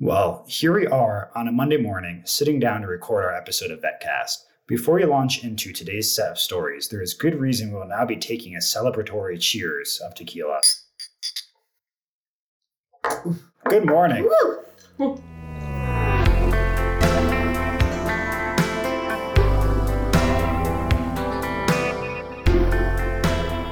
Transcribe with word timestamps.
Well, 0.00 0.44
here 0.48 0.72
we 0.74 0.88
are 0.88 1.30
on 1.36 1.46
a 1.46 1.52
Monday 1.52 1.76
morning, 1.76 2.22
sitting 2.24 2.58
down 2.58 2.80
to 2.80 2.88
record 2.88 3.24
our 3.24 3.32
episode 3.32 3.70
of 3.70 3.78
VetCast. 3.80 4.38
Before 4.66 4.96
we 4.96 5.04
launch 5.04 5.44
into 5.44 5.72
today's 5.72 6.12
set 6.12 6.32
of 6.32 6.38
stories, 6.38 6.88
there 6.88 7.00
is 7.00 7.14
good 7.14 7.36
reason 7.36 7.70
we 7.70 7.78
will 7.78 7.86
now 7.86 8.04
be 8.04 8.16
taking 8.16 8.56
a 8.56 8.58
celebratory 8.58 9.40
cheers 9.40 10.00
of 10.04 10.16
tequila. 10.16 10.60
Good 13.68 13.86
morning. 13.86 14.28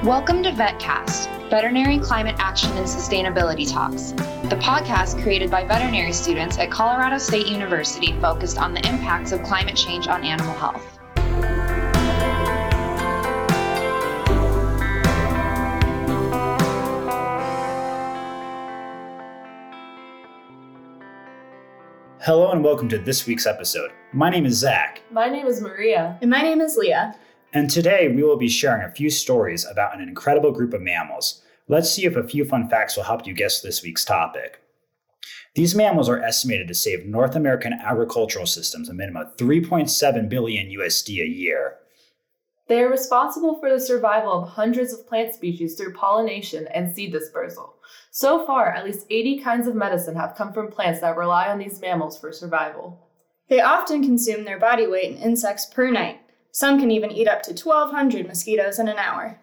Welcome 0.05 0.41
to 0.43 0.51
VetCast, 0.51 1.49
Veterinary 1.49 1.99
Climate 1.99 2.35
Action 2.39 2.71
and 2.77 2.85
Sustainability 2.87 3.69
Talks, 3.69 4.13
the 4.53 4.59
podcast 4.59 5.19
created 5.23 5.49
by 5.49 5.65
veterinary 5.65 6.13
students 6.13 6.59
at 6.59 6.69
Colorado 6.69 7.17
State 7.17 7.47
University 7.47 8.13
focused 8.21 8.59
on 8.59 8.71
the 8.71 8.87
impacts 8.87 9.31
of 9.31 9.41
climate 9.41 9.75
change 9.75 10.07
on 10.07 10.23
animal 10.23 10.53
health. 10.53 10.99
Hello 22.21 22.51
and 22.51 22.63
welcome 22.63 22.87
to 22.89 22.99
this 22.99 23.25
week's 23.25 23.47
episode. 23.47 23.89
My 24.11 24.29
name 24.29 24.45
is 24.45 24.59
Zach, 24.59 25.01
My 25.09 25.29
name 25.29 25.47
is 25.47 25.61
Maria. 25.61 26.19
And 26.21 26.29
my 26.29 26.43
name 26.43 26.61
is 26.61 26.77
Leah. 26.77 27.15
and 27.53 27.71
today 27.71 28.07
we 28.09 28.21
will 28.21 28.37
be 28.37 28.49
sharing 28.49 28.83
a 28.83 28.91
few 28.91 29.09
stories 29.09 29.65
about 29.65 29.95
an 29.95 30.07
incredible 30.07 30.51
group 30.51 30.75
of 30.75 30.81
mammals. 30.81 31.41
Let's 31.67 31.89
see 31.89 32.05
if 32.05 32.15
a 32.15 32.27
few 32.27 32.43
fun 32.43 32.69
facts 32.69 32.97
will 32.97 33.03
help 33.03 33.25
you 33.25 33.33
guess 33.33 33.61
this 33.61 33.83
week's 33.83 34.03
topic. 34.03 34.61
These 35.55 35.75
mammals 35.75 36.09
are 36.09 36.21
estimated 36.21 36.67
to 36.67 36.73
save 36.73 37.05
North 37.05 37.35
American 37.35 37.73
agricultural 37.73 38.45
systems 38.45 38.89
a 38.89 38.93
minimum 38.93 39.27
of 39.27 39.37
3.7 39.37 40.27
billion 40.27 40.67
USD 40.67 41.21
a 41.21 41.27
year. 41.27 41.77
They 42.67 42.81
are 42.81 42.89
responsible 42.89 43.59
for 43.59 43.69
the 43.69 43.79
survival 43.79 44.31
of 44.31 44.49
hundreds 44.49 44.93
of 44.93 45.07
plant 45.07 45.33
species 45.33 45.75
through 45.75 45.93
pollination 45.93 46.67
and 46.73 46.93
seed 46.93 47.11
dispersal. 47.11 47.75
So 48.11 48.45
far, 48.45 48.71
at 48.71 48.85
least 48.85 49.05
80 49.09 49.39
kinds 49.39 49.67
of 49.67 49.75
medicine 49.75 50.15
have 50.15 50.35
come 50.35 50.53
from 50.53 50.71
plants 50.71 51.01
that 51.01 51.17
rely 51.17 51.47
on 51.47 51.59
these 51.59 51.79
mammals 51.79 52.19
for 52.19 52.31
survival. 52.31 53.07
They 53.47 53.61
often 53.61 54.03
consume 54.03 54.43
their 54.43 54.59
body 54.59 54.87
weight 54.87 55.11
in 55.11 55.17
insects 55.17 55.65
per 55.65 55.91
night. 55.91 56.19
Some 56.51 56.79
can 56.79 56.91
even 56.91 57.11
eat 57.11 57.27
up 57.27 57.41
to 57.43 57.51
1,200 57.51 58.27
mosquitoes 58.27 58.79
in 58.79 58.87
an 58.87 58.97
hour. 58.97 59.39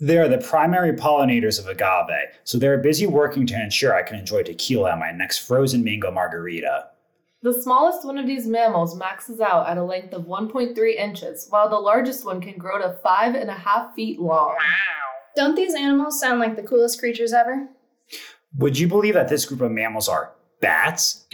They 0.00 0.16
are 0.18 0.28
the 0.28 0.38
primary 0.38 0.92
pollinators 0.92 1.58
of 1.58 1.66
agave, 1.66 2.30
so 2.44 2.56
they're 2.56 2.78
busy 2.78 3.06
working 3.06 3.46
to 3.48 3.60
ensure 3.60 3.94
I 3.94 4.02
can 4.02 4.16
enjoy 4.16 4.44
tequila 4.44 4.92
on 4.92 5.00
my 5.00 5.10
next 5.10 5.38
frozen 5.38 5.82
mango 5.82 6.12
margarita. 6.12 6.90
The 7.42 7.52
smallest 7.52 8.04
one 8.04 8.16
of 8.16 8.26
these 8.26 8.46
mammals 8.46 8.96
maxes 8.96 9.40
out 9.40 9.68
at 9.68 9.76
a 9.76 9.82
length 9.82 10.12
of 10.12 10.26
1.3 10.26 10.96
inches, 10.96 11.48
while 11.50 11.68
the 11.68 11.78
largest 11.78 12.24
one 12.24 12.40
can 12.40 12.58
grow 12.58 12.78
to 12.78 12.96
5.5 13.04 13.94
feet 13.94 14.20
long. 14.20 14.56
Don't 15.34 15.56
these 15.56 15.74
animals 15.74 16.20
sound 16.20 16.38
like 16.38 16.54
the 16.54 16.62
coolest 16.62 17.00
creatures 17.00 17.32
ever? 17.32 17.68
Would 18.56 18.78
you 18.78 18.86
believe 18.86 19.14
that 19.14 19.28
this 19.28 19.46
group 19.46 19.60
of 19.60 19.72
mammals 19.72 20.08
are 20.08 20.32
bats? 20.60 21.26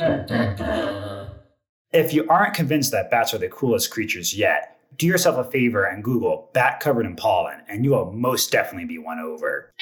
If 1.93 2.13
you 2.13 2.27
aren't 2.29 2.55
convinced 2.55 2.93
that 2.93 3.11
bats 3.11 3.35
are 3.35 3.39
the 3.39 3.49
coolest 3.49 3.91
creatures 3.91 4.35
yet, 4.37 4.74
do 4.97 5.07
yourself 5.07 5.37
a 5.37 5.51
favor 5.51 5.85
and 5.85 6.05
Google 6.05 6.51
bat 6.55 6.81
covered 6.81 7.07
in 7.07 7.17
pollen, 7.17 7.61
and 7.69 7.85
you 7.85 7.93
will 7.93 8.13
most 8.13 8.51
definitely 8.53 8.87
be 8.87 8.99
won 8.99 9.19
over. 9.19 9.73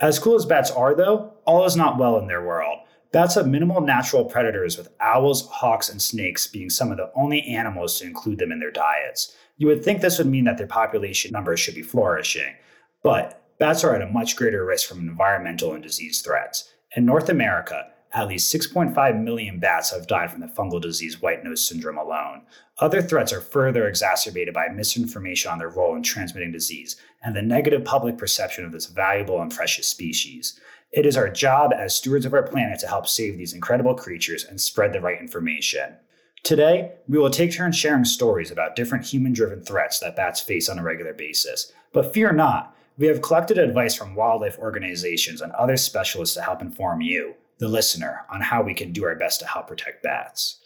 As 0.00 0.18
cool 0.18 0.34
as 0.34 0.44
bats 0.44 0.70
are, 0.70 0.94
though, 0.94 1.34
all 1.46 1.64
is 1.64 1.76
not 1.76 1.98
well 1.98 2.18
in 2.18 2.26
their 2.26 2.44
world. 2.44 2.80
Bats 3.12 3.36
have 3.36 3.48
minimal 3.48 3.80
natural 3.80 4.26
predators, 4.26 4.76
with 4.76 4.90
owls, 5.00 5.48
hawks, 5.48 5.88
and 5.88 6.02
snakes 6.02 6.46
being 6.46 6.68
some 6.68 6.90
of 6.90 6.98
the 6.98 7.10
only 7.14 7.42
animals 7.42 7.98
to 7.98 8.06
include 8.06 8.38
them 8.38 8.52
in 8.52 8.58
their 8.58 8.70
diets. 8.70 9.34
You 9.56 9.68
would 9.68 9.82
think 9.82 10.00
this 10.02 10.18
would 10.18 10.26
mean 10.26 10.44
that 10.44 10.58
their 10.58 10.66
population 10.66 11.32
numbers 11.32 11.60
should 11.60 11.74
be 11.74 11.82
flourishing, 11.82 12.54
but 13.02 13.42
bats 13.58 13.84
are 13.84 13.94
at 13.94 14.02
a 14.02 14.12
much 14.12 14.36
greater 14.36 14.66
risk 14.66 14.86
from 14.86 15.08
environmental 15.08 15.72
and 15.72 15.82
disease 15.82 16.20
threats. 16.20 16.70
In 16.94 17.06
North 17.06 17.30
America, 17.30 17.88
at 18.12 18.28
least 18.28 18.54
6.5 18.54 19.22
million 19.22 19.58
bats 19.58 19.90
have 19.90 20.06
died 20.06 20.30
from 20.30 20.40
the 20.40 20.46
fungal 20.46 20.80
disease 20.80 21.20
white 21.20 21.44
nose 21.44 21.66
syndrome 21.66 21.98
alone. 21.98 22.42
Other 22.78 23.02
threats 23.02 23.32
are 23.32 23.40
further 23.40 23.88
exacerbated 23.88 24.54
by 24.54 24.68
misinformation 24.68 25.50
on 25.50 25.58
their 25.58 25.68
role 25.68 25.96
in 25.96 26.02
transmitting 26.02 26.52
disease 26.52 26.96
and 27.22 27.34
the 27.34 27.42
negative 27.42 27.84
public 27.84 28.16
perception 28.16 28.64
of 28.64 28.72
this 28.72 28.86
valuable 28.86 29.40
and 29.40 29.54
precious 29.54 29.86
species. 29.86 30.58
It 30.92 31.04
is 31.04 31.16
our 31.16 31.28
job 31.28 31.72
as 31.76 31.94
stewards 31.94 32.24
of 32.24 32.32
our 32.32 32.42
planet 32.42 32.78
to 32.80 32.86
help 32.86 33.06
save 33.06 33.36
these 33.36 33.52
incredible 33.52 33.94
creatures 33.94 34.44
and 34.44 34.60
spread 34.60 34.92
the 34.92 35.00
right 35.00 35.20
information. 35.20 35.96
Today, 36.42 36.92
we 37.08 37.18
will 37.18 37.30
take 37.30 37.52
turns 37.52 37.76
sharing 37.76 38.04
stories 38.04 38.52
about 38.52 38.76
different 38.76 39.04
human 39.04 39.32
driven 39.32 39.62
threats 39.62 39.98
that 39.98 40.14
bats 40.14 40.40
face 40.40 40.68
on 40.68 40.78
a 40.78 40.82
regular 40.82 41.12
basis. 41.12 41.72
But 41.92 42.14
fear 42.14 42.32
not, 42.32 42.76
we 42.98 43.08
have 43.08 43.20
collected 43.20 43.58
advice 43.58 43.94
from 43.94 44.14
wildlife 44.14 44.58
organizations 44.58 45.40
and 45.40 45.52
other 45.52 45.76
specialists 45.76 46.36
to 46.36 46.42
help 46.42 46.62
inform 46.62 47.00
you, 47.00 47.34
the 47.58 47.68
listener, 47.68 48.26
on 48.30 48.40
how 48.40 48.62
we 48.62 48.74
can 48.74 48.92
do 48.92 49.04
our 49.04 49.14
best 49.14 49.40
to 49.40 49.46
help 49.46 49.68
protect 49.68 50.02
bats. 50.02 50.60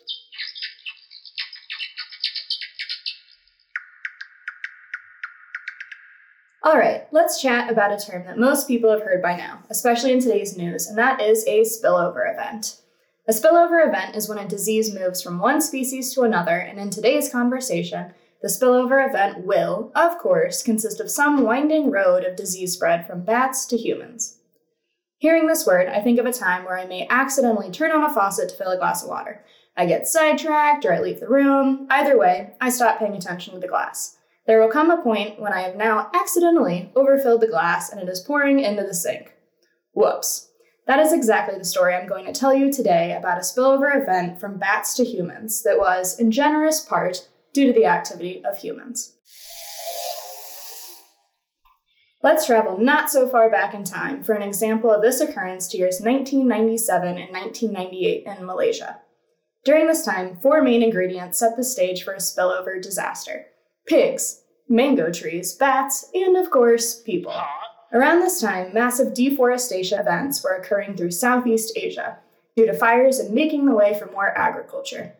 All 6.62 6.76
right, 6.76 7.06
let's 7.10 7.40
chat 7.40 7.70
about 7.70 7.90
a 7.90 8.04
term 8.04 8.26
that 8.26 8.38
most 8.38 8.68
people 8.68 8.90
have 8.90 9.02
heard 9.02 9.22
by 9.22 9.34
now, 9.34 9.60
especially 9.70 10.12
in 10.12 10.20
today's 10.20 10.58
news, 10.58 10.86
and 10.86 10.98
that 10.98 11.20
is 11.20 11.42
a 11.46 11.62
spillover 11.62 12.30
event. 12.30 12.80
A 13.26 13.32
spillover 13.32 13.86
event 13.86 14.14
is 14.14 14.28
when 14.28 14.38
a 14.38 14.46
disease 14.46 14.92
moves 14.94 15.22
from 15.22 15.38
one 15.38 15.60
species 15.60 16.12
to 16.12 16.22
another, 16.22 16.58
and 16.58 16.78
in 16.78 16.90
today's 16.90 17.30
conversation, 17.30 18.12
the 18.42 18.48
spillover 18.48 19.08
event 19.08 19.46
will, 19.46 19.92
of 19.94 20.18
course, 20.18 20.62
consist 20.62 21.00
of 21.00 21.10
some 21.10 21.44
winding 21.44 21.90
road 21.90 22.24
of 22.24 22.36
disease 22.36 22.74
spread 22.74 23.06
from 23.06 23.24
bats 23.24 23.64
to 23.66 23.76
humans. 23.76 24.39
Hearing 25.20 25.48
this 25.48 25.66
word, 25.66 25.86
I 25.86 26.00
think 26.00 26.18
of 26.18 26.24
a 26.24 26.32
time 26.32 26.64
where 26.64 26.78
I 26.78 26.86
may 26.86 27.06
accidentally 27.10 27.70
turn 27.70 27.92
on 27.92 28.02
a 28.02 28.08
faucet 28.08 28.48
to 28.48 28.56
fill 28.56 28.70
a 28.70 28.78
glass 28.78 29.02
of 29.02 29.10
water. 29.10 29.44
I 29.76 29.84
get 29.84 30.06
sidetracked 30.06 30.86
or 30.86 30.94
I 30.94 31.00
leave 31.00 31.20
the 31.20 31.28
room. 31.28 31.86
Either 31.90 32.18
way, 32.18 32.54
I 32.58 32.70
stop 32.70 32.98
paying 32.98 33.14
attention 33.14 33.52
to 33.52 33.60
the 33.60 33.68
glass. 33.68 34.16
There 34.46 34.58
will 34.58 34.70
come 34.70 34.90
a 34.90 35.02
point 35.02 35.38
when 35.38 35.52
I 35.52 35.60
have 35.60 35.76
now 35.76 36.10
accidentally 36.14 36.90
overfilled 36.96 37.42
the 37.42 37.48
glass 37.48 37.92
and 37.92 38.00
it 38.00 38.08
is 38.08 38.20
pouring 38.20 38.60
into 38.60 38.82
the 38.82 38.94
sink. 38.94 39.34
Whoops. 39.92 40.48
That 40.86 41.00
is 41.00 41.12
exactly 41.12 41.58
the 41.58 41.66
story 41.66 41.94
I'm 41.94 42.08
going 42.08 42.24
to 42.24 42.32
tell 42.32 42.54
you 42.54 42.72
today 42.72 43.14
about 43.14 43.36
a 43.36 43.42
spillover 43.42 43.94
event 43.94 44.40
from 44.40 44.58
bats 44.58 44.94
to 44.94 45.04
humans 45.04 45.62
that 45.64 45.78
was, 45.78 46.18
in 46.18 46.30
generous 46.30 46.80
part, 46.80 47.28
due 47.52 47.66
to 47.66 47.74
the 47.74 47.84
activity 47.84 48.42
of 48.42 48.56
humans. 48.56 49.16
Let's 52.22 52.44
travel 52.44 52.76
not 52.76 53.10
so 53.10 53.26
far 53.26 53.48
back 53.48 53.72
in 53.72 53.82
time 53.82 54.22
for 54.22 54.34
an 54.34 54.42
example 54.42 54.92
of 54.92 55.00
this 55.00 55.22
occurrence 55.22 55.66
to 55.68 55.78
years 55.78 56.00
1997 56.00 57.08
and 57.16 57.32
1998 57.32 58.26
in 58.26 58.44
Malaysia. 58.44 58.98
During 59.64 59.86
this 59.86 60.04
time, 60.04 60.36
four 60.36 60.62
main 60.62 60.82
ingredients 60.82 61.38
set 61.38 61.56
the 61.56 61.64
stage 61.64 62.02
for 62.02 62.12
a 62.12 62.18
spillover 62.18 62.80
disaster 62.80 63.46
pigs, 63.86 64.42
mango 64.68 65.10
trees, 65.10 65.54
bats, 65.54 66.10
and 66.14 66.36
of 66.36 66.50
course, 66.50 67.00
people. 67.00 67.34
Around 67.92 68.20
this 68.20 68.40
time, 68.40 68.72
massive 68.72 69.14
deforestation 69.14 69.98
events 69.98 70.44
were 70.44 70.54
occurring 70.54 70.96
through 70.96 71.10
Southeast 71.10 71.72
Asia 71.74 72.18
due 72.54 72.66
to 72.66 72.74
fires 72.74 73.18
and 73.18 73.34
making 73.34 73.64
the 73.64 73.74
way 73.74 73.98
for 73.98 74.12
more 74.12 74.36
agriculture. 74.36 75.14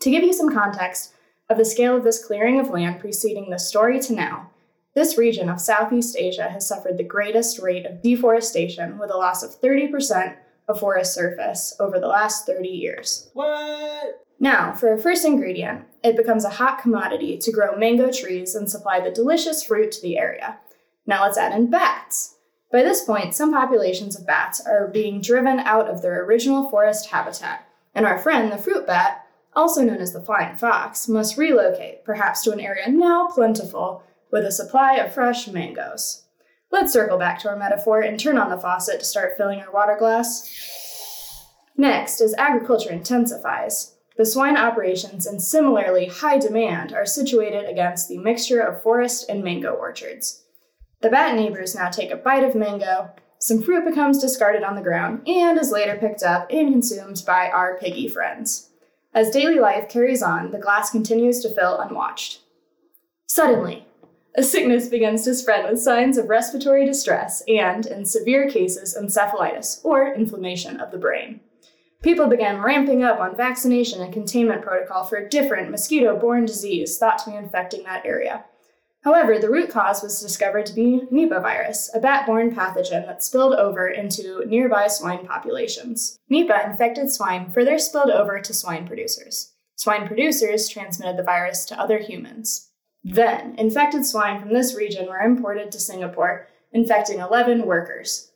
To 0.00 0.10
give 0.10 0.24
you 0.24 0.32
some 0.32 0.52
context 0.52 1.12
of 1.48 1.58
the 1.58 1.64
scale 1.64 1.96
of 1.96 2.02
this 2.02 2.24
clearing 2.24 2.58
of 2.58 2.70
land 2.70 2.98
preceding 2.98 3.50
the 3.50 3.58
story 3.58 4.00
to 4.00 4.14
now, 4.14 4.50
this 4.94 5.18
region 5.18 5.48
of 5.48 5.60
Southeast 5.60 6.16
Asia 6.16 6.48
has 6.48 6.66
suffered 6.66 6.96
the 6.96 7.04
greatest 7.04 7.58
rate 7.58 7.84
of 7.84 8.02
deforestation 8.02 8.98
with 8.98 9.10
a 9.10 9.16
loss 9.16 9.42
of 9.42 9.60
30% 9.60 10.36
of 10.68 10.80
forest 10.80 11.12
surface 11.12 11.76
over 11.80 11.98
the 11.98 12.06
last 12.06 12.46
30 12.46 12.68
years. 12.68 13.28
What? 13.34 14.24
Now, 14.38 14.72
for 14.72 14.90
our 14.90 14.98
first 14.98 15.24
ingredient, 15.24 15.84
it 16.02 16.16
becomes 16.16 16.44
a 16.44 16.50
hot 16.50 16.80
commodity 16.80 17.38
to 17.38 17.52
grow 17.52 17.76
mango 17.76 18.10
trees 18.10 18.54
and 18.54 18.70
supply 18.70 19.00
the 19.00 19.10
delicious 19.10 19.62
fruit 19.62 19.92
to 19.92 20.02
the 20.02 20.18
area. 20.18 20.58
Now 21.06 21.22
let's 21.22 21.38
add 21.38 21.52
in 21.52 21.70
bats. 21.70 22.36
By 22.72 22.82
this 22.82 23.04
point, 23.04 23.34
some 23.34 23.52
populations 23.52 24.18
of 24.18 24.26
bats 24.26 24.60
are 24.66 24.88
being 24.88 25.20
driven 25.20 25.60
out 25.60 25.88
of 25.88 26.02
their 26.02 26.24
original 26.24 26.68
forest 26.70 27.10
habitat, 27.10 27.68
and 27.94 28.06
our 28.06 28.18
friend, 28.18 28.50
the 28.50 28.58
fruit 28.58 28.86
bat, 28.86 29.26
also 29.54 29.82
known 29.82 29.98
as 29.98 30.12
the 30.12 30.20
flying 30.20 30.56
fox, 30.56 31.08
must 31.08 31.36
relocate, 31.36 32.04
perhaps 32.04 32.42
to 32.42 32.52
an 32.52 32.58
area 32.58 32.90
now 32.90 33.28
plentiful 33.28 34.02
with 34.34 34.44
a 34.44 34.50
supply 34.50 34.96
of 34.96 35.14
fresh 35.14 35.46
mangoes. 35.46 36.24
Let's 36.72 36.92
circle 36.92 37.18
back 37.18 37.38
to 37.38 37.48
our 37.48 37.56
metaphor 37.56 38.00
and 38.00 38.18
turn 38.18 38.36
on 38.36 38.50
the 38.50 38.58
faucet 38.58 38.98
to 38.98 39.06
start 39.06 39.36
filling 39.36 39.60
our 39.60 39.72
water 39.72 39.94
glass. 39.96 41.46
Next, 41.76 42.20
as 42.20 42.34
agriculture 42.34 42.90
intensifies, 42.90 43.94
the 44.16 44.26
swine 44.26 44.56
operations 44.56 45.24
in 45.24 45.38
similarly 45.38 46.06
high 46.06 46.38
demand 46.38 46.92
are 46.92 47.06
situated 47.06 47.70
against 47.70 48.08
the 48.08 48.18
mixture 48.18 48.58
of 48.58 48.82
forest 48.82 49.26
and 49.28 49.44
mango 49.44 49.70
orchards. 49.70 50.42
The 51.00 51.10
bat 51.10 51.36
neighbors 51.36 51.76
now 51.76 51.90
take 51.90 52.10
a 52.10 52.16
bite 52.16 52.42
of 52.42 52.56
mango, 52.56 53.10
some 53.38 53.62
fruit 53.62 53.84
becomes 53.84 54.18
discarded 54.18 54.64
on 54.64 54.74
the 54.74 54.82
ground 54.82 55.28
and 55.28 55.56
is 55.56 55.70
later 55.70 55.94
picked 55.94 56.24
up 56.24 56.50
and 56.50 56.72
consumed 56.72 57.22
by 57.24 57.50
our 57.50 57.78
piggy 57.78 58.08
friends. 58.08 58.70
As 59.14 59.30
daily 59.30 59.60
life 59.60 59.88
carries 59.88 60.24
on, 60.24 60.50
the 60.50 60.58
glass 60.58 60.90
continues 60.90 61.40
to 61.42 61.54
fill 61.54 61.78
unwatched. 61.78 62.40
Suddenly, 63.28 63.86
a 64.36 64.42
sickness 64.42 64.88
begins 64.88 65.22
to 65.22 65.34
spread 65.34 65.68
with 65.68 65.80
signs 65.80 66.18
of 66.18 66.28
respiratory 66.28 66.84
distress 66.84 67.42
and, 67.46 67.86
in 67.86 68.04
severe 68.04 68.48
cases, 68.50 68.96
encephalitis, 69.00 69.80
or 69.84 70.12
inflammation 70.12 70.80
of 70.80 70.90
the 70.90 70.98
brain. 70.98 71.40
People 72.02 72.26
began 72.26 72.60
ramping 72.60 73.02
up 73.02 73.20
on 73.20 73.36
vaccination 73.36 74.02
and 74.02 74.12
containment 74.12 74.62
protocol 74.62 75.04
for 75.04 75.16
a 75.16 75.28
different 75.28 75.70
mosquito 75.70 76.18
borne 76.18 76.44
disease 76.44 76.98
thought 76.98 77.18
to 77.18 77.30
be 77.30 77.36
infecting 77.36 77.84
that 77.84 78.04
area. 78.04 78.44
However, 79.04 79.38
the 79.38 79.50
root 79.50 79.70
cause 79.70 80.02
was 80.02 80.20
discovered 80.20 80.66
to 80.66 80.74
be 80.74 81.02
Nipah 81.12 81.42
virus, 81.42 81.90
a 81.94 82.00
bat 82.00 82.26
borne 82.26 82.54
pathogen 82.54 83.06
that 83.06 83.22
spilled 83.22 83.54
over 83.54 83.86
into 83.86 84.44
nearby 84.46 84.88
swine 84.88 85.26
populations. 85.26 86.18
Nipah 86.32 86.70
infected 86.70 87.12
swine 87.12 87.52
further 87.52 87.78
spilled 87.78 88.10
over 88.10 88.40
to 88.40 88.54
swine 88.54 88.86
producers. 88.86 89.52
Swine 89.76 90.06
producers 90.06 90.68
transmitted 90.68 91.18
the 91.18 91.22
virus 91.22 91.64
to 91.66 91.78
other 91.78 91.98
humans. 91.98 92.70
Then, 93.04 93.54
infected 93.58 94.06
swine 94.06 94.40
from 94.40 94.54
this 94.54 94.74
region 94.74 95.06
were 95.06 95.18
imported 95.18 95.70
to 95.72 95.78
Singapore, 95.78 96.48
infecting 96.72 97.20
11 97.20 97.66
workers. 97.66 98.32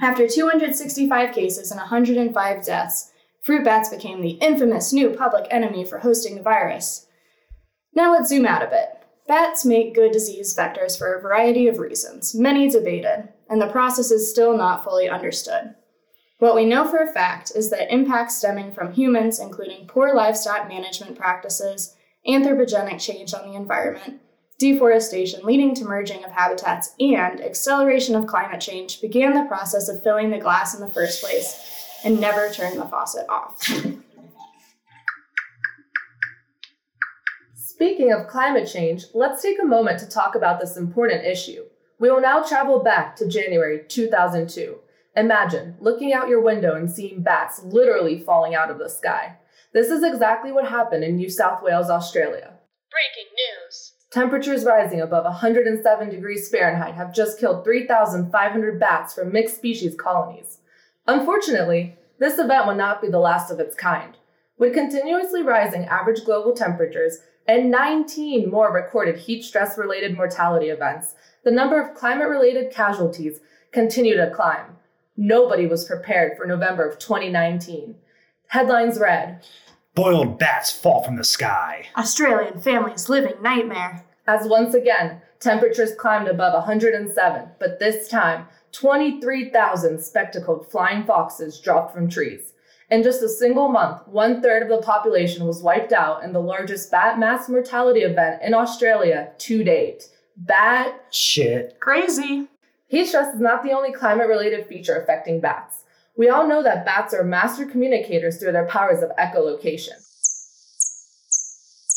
After 0.00 0.28
265 0.28 1.34
cases 1.34 1.72
and 1.72 1.80
105 1.80 2.64
deaths, 2.64 3.12
fruit 3.42 3.64
bats 3.64 3.88
became 3.88 4.20
the 4.20 4.38
infamous 4.42 4.92
new 4.92 5.10
public 5.10 5.46
enemy 5.50 5.84
for 5.84 5.98
hosting 5.98 6.36
the 6.36 6.42
virus. 6.42 7.06
Now 7.94 8.12
let's 8.12 8.28
zoom 8.28 8.46
out 8.46 8.62
a 8.62 8.68
bit. 8.68 8.90
Bats 9.26 9.64
make 9.64 9.94
good 9.94 10.12
disease 10.12 10.56
vectors 10.56 10.96
for 10.96 11.14
a 11.14 11.20
variety 11.20 11.66
of 11.66 11.78
reasons, 11.78 12.32
many 12.32 12.68
debated, 12.68 13.30
and 13.50 13.60
the 13.60 13.66
process 13.66 14.12
is 14.12 14.30
still 14.30 14.56
not 14.56 14.84
fully 14.84 15.08
understood. 15.08 15.74
What 16.38 16.54
we 16.54 16.64
know 16.64 16.86
for 16.86 16.98
a 16.98 17.12
fact 17.12 17.50
is 17.56 17.70
that 17.70 17.92
impacts 17.92 18.36
stemming 18.36 18.72
from 18.72 18.92
humans, 18.92 19.40
including 19.40 19.88
poor 19.88 20.14
livestock 20.14 20.68
management 20.68 21.18
practices, 21.18 21.95
anthropogenic 22.28 23.00
change 23.00 23.32
on 23.34 23.48
the 23.48 23.56
environment, 23.56 24.20
deforestation 24.58 25.44
leading 25.44 25.74
to 25.74 25.84
merging 25.84 26.24
of 26.24 26.30
habitats, 26.30 26.94
and 26.98 27.40
acceleration 27.40 28.14
of 28.14 28.26
climate 28.26 28.60
change 28.60 29.00
began 29.00 29.34
the 29.34 29.44
process 29.44 29.88
of 29.88 30.02
filling 30.02 30.30
the 30.30 30.38
glass 30.38 30.74
in 30.74 30.80
the 30.80 30.92
first 30.92 31.22
place 31.22 31.98
and 32.04 32.20
never 32.20 32.48
turned 32.50 32.78
the 32.78 32.86
faucet 32.86 33.26
off. 33.28 33.62
Speaking 37.54 38.12
of 38.12 38.26
climate 38.26 38.66
change, 38.66 39.04
let's 39.12 39.42
take 39.42 39.60
a 39.60 39.66
moment 39.66 40.00
to 40.00 40.08
talk 40.08 40.34
about 40.34 40.60
this 40.60 40.76
important 40.76 41.24
issue. 41.24 41.64
We 41.98 42.10
will 42.10 42.20
now 42.20 42.42
travel 42.42 42.82
back 42.82 43.16
to 43.16 43.28
January 43.28 43.82
2002. 43.86 44.78
Imagine 45.16 45.76
looking 45.80 46.12
out 46.12 46.28
your 46.28 46.40
window 46.40 46.74
and 46.74 46.90
seeing 46.90 47.22
bats 47.22 47.62
literally 47.64 48.18
falling 48.18 48.54
out 48.54 48.70
of 48.70 48.78
the 48.78 48.88
sky. 48.88 49.36
This 49.76 49.90
is 49.90 50.02
exactly 50.02 50.52
what 50.52 50.66
happened 50.68 51.04
in 51.04 51.16
New 51.16 51.28
South 51.28 51.62
Wales, 51.62 51.90
Australia. 51.90 52.54
Breaking 52.90 53.30
news. 53.36 53.92
Temperatures 54.10 54.64
rising 54.64 55.02
above 55.02 55.24
107 55.24 56.08
degrees 56.08 56.48
Fahrenheit 56.48 56.94
have 56.94 57.14
just 57.14 57.38
killed 57.38 57.62
3,500 57.62 58.80
bats 58.80 59.12
from 59.12 59.32
mixed 59.34 59.56
species 59.56 59.94
colonies. 59.94 60.60
Unfortunately, 61.06 61.94
this 62.18 62.38
event 62.38 62.66
will 62.66 62.74
not 62.74 63.02
be 63.02 63.08
the 63.08 63.18
last 63.18 63.50
of 63.50 63.60
its 63.60 63.76
kind. 63.76 64.16
With 64.56 64.72
continuously 64.72 65.42
rising 65.42 65.84
average 65.84 66.24
global 66.24 66.54
temperatures 66.54 67.18
and 67.46 67.70
19 67.70 68.50
more 68.50 68.72
recorded 68.72 69.18
heat 69.18 69.44
stress 69.44 69.76
related 69.76 70.16
mortality 70.16 70.70
events, 70.70 71.16
the 71.44 71.50
number 71.50 71.78
of 71.78 71.94
climate 71.94 72.30
related 72.30 72.72
casualties 72.72 73.40
continue 73.72 74.16
to 74.16 74.32
climb. 74.34 74.78
Nobody 75.18 75.66
was 75.66 75.84
prepared 75.84 76.34
for 76.38 76.46
November 76.46 76.88
of 76.88 76.98
2019. 76.98 77.96
Headlines 78.48 78.98
read 78.98 79.44
Boiled 79.96 80.38
bats 80.38 80.70
fall 80.70 81.02
from 81.02 81.16
the 81.16 81.24
sky. 81.24 81.86
Australian 81.96 82.60
families 82.60 83.08
living 83.08 83.40
nightmare. 83.40 84.04
As 84.26 84.46
once 84.46 84.74
again, 84.74 85.22
temperatures 85.40 85.94
climbed 85.94 86.28
above 86.28 86.52
107, 86.52 87.48
but 87.58 87.78
this 87.78 88.06
time, 88.06 88.46
23,000 88.72 89.98
spectacled 89.98 90.70
flying 90.70 91.06
foxes 91.06 91.58
dropped 91.58 91.94
from 91.94 92.10
trees. 92.10 92.52
In 92.90 93.02
just 93.02 93.22
a 93.22 93.28
single 93.30 93.70
month, 93.70 94.06
one 94.06 94.42
third 94.42 94.62
of 94.64 94.68
the 94.68 94.84
population 94.84 95.46
was 95.46 95.62
wiped 95.62 95.94
out 95.94 96.22
in 96.22 96.34
the 96.34 96.42
largest 96.42 96.90
bat 96.90 97.18
mass 97.18 97.48
mortality 97.48 98.00
event 98.00 98.42
in 98.42 98.52
Australia 98.52 99.32
to 99.38 99.64
date. 99.64 100.10
Bat 100.36 101.06
shit. 101.10 101.80
Crazy. 101.80 102.48
Heat 102.88 103.06
stress 103.06 103.34
is 103.34 103.40
not 103.40 103.62
the 103.62 103.72
only 103.72 103.92
climate 103.92 104.28
related 104.28 104.66
feature 104.66 104.96
affecting 104.96 105.40
bats. 105.40 105.84
We 106.16 106.30
all 106.30 106.48
know 106.48 106.62
that 106.62 106.86
bats 106.86 107.12
are 107.12 107.24
master 107.24 107.66
communicators 107.66 108.38
through 108.38 108.52
their 108.52 108.66
powers 108.66 109.02
of 109.02 109.10
echolocation. 109.18 110.02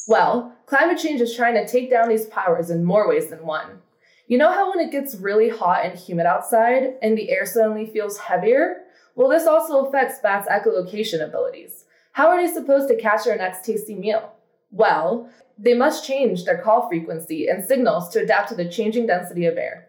Well, 0.07 0.55
climate 0.65 0.97
change 0.97 1.21
is 1.21 1.35
trying 1.35 1.53
to 1.53 1.67
take 1.67 1.89
down 1.89 2.09
these 2.09 2.25
powers 2.25 2.69
in 2.69 2.83
more 2.83 3.07
ways 3.07 3.29
than 3.29 3.45
one. 3.45 3.81
You 4.27 4.37
know 4.37 4.51
how 4.51 4.69
when 4.69 4.85
it 4.85 4.91
gets 4.91 5.15
really 5.15 5.49
hot 5.49 5.85
and 5.85 5.97
humid 5.97 6.25
outside 6.25 6.95
and 7.01 7.17
the 7.17 7.31
air 7.31 7.45
suddenly 7.45 7.85
feels 7.85 8.17
heavier? 8.17 8.83
Well, 9.15 9.29
this 9.29 9.47
also 9.47 9.85
affects 9.85 10.19
bats' 10.19 10.47
echolocation 10.49 11.23
abilities. 11.23 11.85
How 12.13 12.27
are 12.29 12.41
they 12.41 12.51
supposed 12.51 12.87
to 12.89 12.97
catch 12.97 13.25
their 13.25 13.37
next 13.37 13.65
tasty 13.65 13.95
meal? 13.95 14.33
Well, 14.71 15.29
they 15.57 15.73
must 15.73 16.05
change 16.05 16.45
their 16.45 16.61
call 16.61 16.87
frequency 16.87 17.47
and 17.47 17.63
signals 17.63 18.09
to 18.09 18.21
adapt 18.21 18.49
to 18.49 18.55
the 18.55 18.69
changing 18.69 19.07
density 19.07 19.45
of 19.45 19.57
air. 19.57 19.88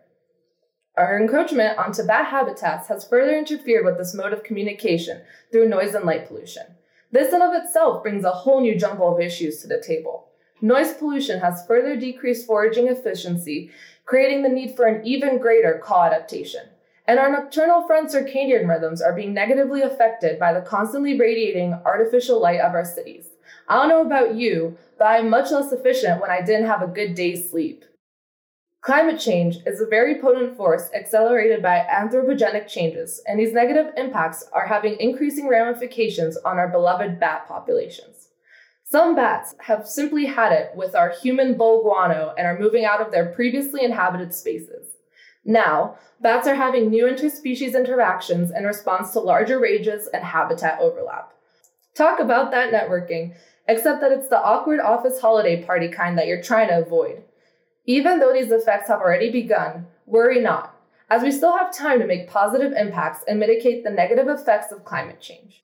Our 1.01 1.19
encroachment 1.19 1.79
onto 1.79 2.03
bat 2.03 2.27
habitats 2.27 2.89
has 2.89 3.09
further 3.09 3.35
interfered 3.35 3.87
with 3.87 3.97
this 3.97 4.15
mode 4.15 4.35
of 4.35 4.43
communication 4.43 5.23
through 5.51 5.71
noise 5.71 5.95
and 5.95 6.05
light 6.05 6.29
pollution. 6.29 6.65
This 7.11 7.33
in 7.33 7.41
of 7.41 7.55
itself 7.55 8.03
brings 8.03 8.23
a 8.23 8.31
whole 8.31 8.61
new 8.61 8.79
jumble 8.79 9.15
of 9.15 9.19
issues 9.19 9.63
to 9.63 9.67
the 9.67 9.83
table. 9.83 10.29
Noise 10.61 10.93
pollution 10.93 11.41
has 11.41 11.65
further 11.67 11.97
decreased 11.97 12.47
foraging 12.47 12.89
efficiency, 12.89 13.71
creating 14.05 14.43
the 14.43 14.51
need 14.51 14.77
for 14.77 14.85
an 14.85 15.03
even 15.07 15.39
greater 15.39 15.81
call 15.83 16.03
adaptation. 16.03 16.65
And 17.07 17.19
our 17.19 17.33
nocturnal 17.33 17.87
front 17.87 18.11
circadian 18.11 18.69
rhythms 18.69 19.01
are 19.01 19.17
being 19.17 19.33
negatively 19.33 19.81
affected 19.81 20.39
by 20.39 20.53
the 20.53 20.61
constantly 20.61 21.19
radiating 21.19 21.81
artificial 21.87 22.43
light 22.43 22.61
of 22.61 22.75
our 22.75 22.85
cities. 22.85 23.25
I 23.69 23.77
don't 23.77 23.89
know 23.89 24.05
about 24.05 24.35
you, 24.35 24.77
but 24.99 25.07
I'm 25.07 25.31
much 25.31 25.51
less 25.51 25.73
efficient 25.73 26.21
when 26.21 26.31
I 26.31 26.43
didn't 26.43 26.67
have 26.67 26.83
a 26.83 26.87
good 26.87 27.15
day's 27.15 27.51
sleep. 27.51 27.87
Climate 28.83 29.21
change 29.21 29.59
is 29.67 29.79
a 29.81 29.87
very 29.87 30.23
potent 30.23 30.57
force 30.57 30.89
accelerated 30.95 31.63
by 31.63 31.87
anthropogenic 31.91 32.67
changes, 32.67 33.21
and 33.27 33.39
these 33.39 33.53
negative 33.53 33.93
impacts 33.99 34.43
are 34.55 34.67
having 34.67 34.99
increasing 34.99 35.49
ramifications 35.49 36.39
on 36.47 36.59
our 36.59 36.69
beloved 36.69 37.21
bat 37.21 37.47
populations. 37.47 38.29
Some 38.85 39.15
bats 39.15 39.55
have 39.61 39.87
simply 39.87 40.25
had 40.25 40.53
it 40.53 40.73
with 40.75 40.95
our 40.95 41.11
human 41.11 41.59
bull 41.59 41.83
guano 41.83 42.33
and 42.39 42.47
are 42.47 42.59
moving 42.59 42.87
out 42.87 43.03
of 43.03 43.13
their 43.13 43.27
previously 43.27 43.85
inhabited 43.85 44.33
spaces. 44.33 44.87
Now, 45.45 45.99
bats 46.23 46.49
are 46.49 46.55
having 46.55 46.89
new 46.89 47.05
interspecies 47.05 47.75
interactions 47.75 48.51
in 48.51 48.65
response 48.65 49.11
to 49.13 49.21
larger 49.21 49.61
ranges 49.61 50.09
and 50.15 50.25
habitat 50.25 50.81
overlap. 50.81 51.35
Talk 51.95 52.19
about 52.19 52.51
that 52.53 52.73
networking, 52.73 53.35
except 53.69 54.01
that 54.01 54.11
it's 54.13 54.29
the 54.29 54.43
awkward 54.43 54.81
office 54.81 55.21
holiday 55.21 55.63
party 55.63 55.89
kind 55.89 56.17
that 56.17 56.27
you're 56.27 56.43
trying 56.43 56.69
to 56.69 56.81
avoid. 56.81 57.25
Even 57.91 58.21
though 58.21 58.33
these 58.33 58.53
effects 58.53 58.87
have 58.87 59.01
already 59.01 59.33
begun, 59.33 59.85
worry 60.07 60.41
not, 60.41 60.77
as 61.11 61.25
we 61.25 61.33
still 61.33 61.59
have 61.59 61.77
time 61.77 61.99
to 61.99 62.07
make 62.07 62.31
positive 62.31 62.71
impacts 62.71 63.25
and 63.27 63.41
mitigate 63.41 63.83
the 63.83 63.91
negative 63.91 64.29
effects 64.29 64.71
of 64.71 64.85
climate 64.85 65.21
change. 65.21 65.61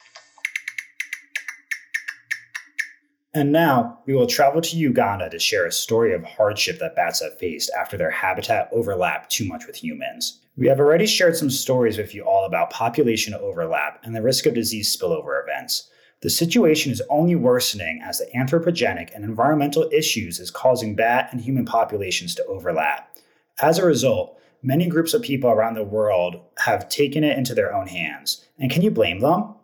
And 3.33 3.53
now 3.53 4.01
we 4.07 4.15
will 4.15 4.27
travel 4.27 4.61
to 4.61 4.77
Uganda 4.77 5.31
to 5.31 5.39
share 5.39 5.67
a 5.67 5.71
story 5.71 6.13
of 6.15 6.25
hardship 6.25 6.81
that 6.81 6.97
bats 6.97 7.23
have 7.23 7.39
faced 7.39 7.71
after 7.79 7.97
their 7.97 8.11
habitat 8.11 8.71
overlapped 8.73 9.31
too 9.31 9.45
much 9.45 9.65
with 9.69 9.77
humans. 9.77 10.41
We 10.57 10.67
have 10.67 10.81
already 10.81 11.07
shared 11.07 11.37
some 11.37 11.51
stories 11.51 11.97
with 11.97 12.13
you 12.13 12.25
all 12.25 12.45
about 12.45 12.71
population 12.71 13.35
overlap 13.35 14.01
and 14.03 14.17
the 14.17 14.23
risk 14.23 14.47
of 14.47 14.55
disease 14.55 14.97
spillover 14.97 15.41
events. 15.41 15.91
The 16.27 16.31
situation 16.31 16.91
is 16.91 17.01
only 17.09 17.37
worsening 17.37 18.01
as 18.03 18.19
the 18.19 18.27
anthropogenic 18.37 19.15
and 19.15 19.25
environmental 19.25 19.89
issues 19.93 20.41
is 20.41 20.51
causing 20.51 20.97
bat 20.97 21.29
and 21.31 21.41
human 21.41 21.65
populations 21.65 22.35
to 22.35 22.45
overlap. 22.47 23.17
As 23.63 23.79
a 23.79 23.87
result, 23.87 24.37
many 24.61 24.89
groups 24.89 25.15
of 25.15 25.23
people 25.23 25.51
around 25.51 25.75
the 25.75 25.85
world 25.85 26.41
have 26.59 26.89
taken 26.89 27.23
it 27.23 27.39
into 27.39 27.55
their 27.55 27.73
own 27.73 27.87
hands. 27.87 28.45
And 28.59 28.73
can 28.73 28.83
you 28.83 28.91
blame 28.91 29.21
them? 29.21 29.55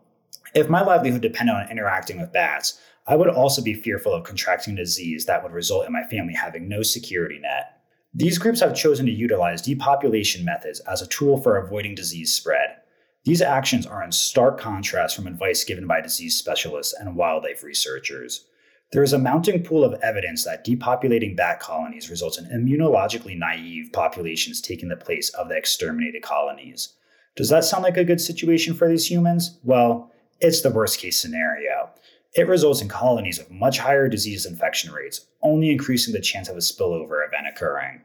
If 0.54 0.69
my 0.69 0.85
livelihood 0.85 1.23
depended 1.23 1.57
on 1.57 1.69
interacting 1.69 2.21
with 2.21 2.33
bats, 2.33 2.78
I 3.09 3.16
would 3.16 3.31
also 3.31 3.61
be 3.61 3.75
fearful 3.75 4.14
of 4.14 4.23
contracting 4.23 4.75
a 4.75 4.76
disease 4.76 5.26
that 5.26 5.42
would 5.42 5.50
result 5.50 5.88
in 5.88 5.92
my 5.92 6.04
family 6.04 6.35
having 6.35 6.69
no 6.69 6.85
security 6.85 7.40
net. 7.40 7.81
These 8.14 8.38
groups 8.38 8.61
have 8.61 8.76
chosen 8.76 9.07
to 9.07 9.12
utilize 9.12 9.62
depopulation 9.62 10.45
methods 10.45 10.78
as 10.88 11.02
a 11.02 11.09
tool 11.09 11.38
for 11.38 11.57
avoiding 11.57 11.97
disease 11.97 12.33
spread. 12.33 12.82
These 13.25 13.43
actions 13.43 13.87
are 13.87 14.02
in 14.02 14.11
stark 14.11 14.59
contrast 14.59 15.14
from 15.14 15.29
advice 15.29 15.62
given 15.62 15.87
by 15.87 16.00
disease 16.00 16.37
specialists 16.37 16.93
and 16.93 17.14
wildlife 17.14 17.62
researchers. 17.62 18.47
There 18.93 19.05
is 19.05 19.12
a 19.12 19.19
mounting 19.19 19.62
pool 19.62 19.85
of 19.85 19.99
evidence 20.02 20.45
that 20.45 20.67
depopulating 20.67 21.37
bat 21.37 21.61
colonies 21.61 22.11
results 22.11 22.37
in 22.37 22.47
immunologically 22.47 23.38
naive 23.38 23.93
populations 23.93 24.61
taking 24.61 24.88
the 24.88 24.97
place 24.97 25.31
of 25.31 25.49
the 25.49 25.57
exterminated 25.57 26.23
colonies. 26.23 26.95
Does 27.37 27.49
that 27.49 27.64
sound 27.64 27.85
like 27.85 27.97
a 27.97 28.05
good 28.05 28.21
situation 28.21 28.75
for 28.75 28.88
these 28.88 29.09
humans? 29.09 29.59
Well, 29.62 30.11
it's 30.41 30.62
the 30.62 30.71
worst 30.71 30.99
case 30.99 31.17
scenario. 31.17 31.91
It 32.35 32.49
results 32.49 32.83
in 32.83 32.88
colonies 32.88 33.38
with 33.38 33.50
much 33.50 33.79
higher 33.79 34.09
disease 34.09 34.47
infection 34.47 34.93
rates, 34.93 35.26
only 35.43 35.71
increasing 35.71 36.12
the 36.12 36.21
chance 36.21 36.49
of 36.49 36.57
a 36.57 36.61
spillover 36.61 37.25
event 37.26 37.47
occurring. 37.47 38.02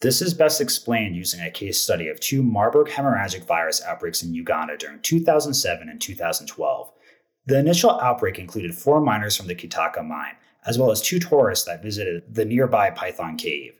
This 0.00 0.22
is 0.22 0.32
best 0.32 0.60
explained 0.60 1.16
using 1.16 1.40
a 1.40 1.50
case 1.50 1.80
study 1.80 2.08
of 2.08 2.20
two 2.20 2.40
Marburg 2.40 2.86
hemorrhagic 2.86 3.44
virus 3.46 3.82
outbreaks 3.82 4.22
in 4.22 4.32
Uganda 4.32 4.76
during 4.76 5.00
2007 5.00 5.88
and 5.88 6.00
2012. 6.00 6.92
The 7.46 7.58
initial 7.58 8.00
outbreak 8.00 8.38
included 8.38 8.76
four 8.76 9.00
miners 9.00 9.36
from 9.36 9.48
the 9.48 9.56
Kitaka 9.56 10.06
mine, 10.06 10.36
as 10.64 10.78
well 10.78 10.92
as 10.92 11.02
two 11.02 11.18
tourists 11.18 11.66
that 11.66 11.82
visited 11.82 12.32
the 12.32 12.44
nearby 12.44 12.90
Python 12.90 13.36
Cave. 13.36 13.72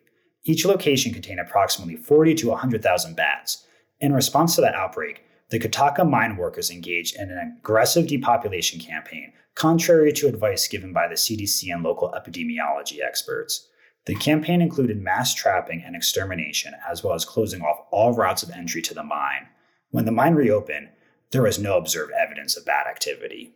Each 0.42 0.64
location 0.64 1.12
contained 1.12 1.38
approximately 1.38 1.94
40 1.94 2.34
to 2.34 2.48
100,000 2.48 3.14
bats. 3.14 3.64
In 4.00 4.12
response 4.12 4.56
to 4.56 4.60
that 4.62 4.74
outbreak, 4.74 5.22
the 5.50 5.60
Kitaka 5.60 6.08
mine 6.08 6.36
workers 6.36 6.68
engaged 6.68 7.14
in 7.14 7.30
an 7.30 7.58
aggressive 7.60 8.08
depopulation 8.08 8.80
campaign, 8.80 9.32
contrary 9.54 10.12
to 10.14 10.26
advice 10.26 10.66
given 10.66 10.92
by 10.92 11.06
the 11.06 11.14
CDC 11.14 11.72
and 11.72 11.84
local 11.84 12.12
epidemiology 12.12 13.04
experts. 13.06 13.68
The 14.08 14.14
campaign 14.14 14.62
included 14.62 15.02
mass 15.02 15.34
trapping 15.34 15.82
and 15.84 15.94
extermination, 15.94 16.72
as 16.90 17.04
well 17.04 17.12
as 17.12 17.26
closing 17.26 17.60
off 17.60 17.84
all 17.90 18.14
routes 18.14 18.42
of 18.42 18.50
entry 18.50 18.80
to 18.80 18.94
the 18.94 19.02
mine. 19.02 19.48
When 19.90 20.06
the 20.06 20.10
mine 20.10 20.34
reopened, 20.34 20.88
there 21.30 21.42
was 21.42 21.58
no 21.58 21.76
observed 21.76 22.12
evidence 22.18 22.56
of 22.56 22.64
bad 22.64 22.86
activity. 22.86 23.52